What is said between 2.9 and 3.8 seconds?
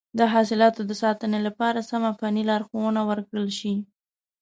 ورکړل شي.